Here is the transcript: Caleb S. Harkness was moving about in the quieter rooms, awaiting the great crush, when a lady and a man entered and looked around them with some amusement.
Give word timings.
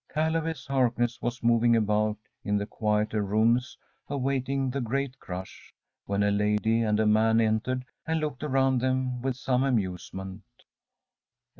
Caleb 0.11 0.47
S. 0.47 0.65
Harkness 0.65 1.21
was 1.21 1.43
moving 1.43 1.75
about 1.75 2.17
in 2.43 2.57
the 2.57 2.65
quieter 2.65 3.21
rooms, 3.21 3.77
awaiting 4.09 4.71
the 4.71 4.81
great 4.81 5.19
crush, 5.19 5.75
when 6.07 6.23
a 6.23 6.31
lady 6.31 6.81
and 6.81 6.99
a 6.99 7.05
man 7.05 7.39
entered 7.39 7.85
and 8.07 8.19
looked 8.19 8.41
around 8.43 8.81
them 8.81 9.21
with 9.21 9.35
some 9.35 9.63
amusement. 9.63 10.41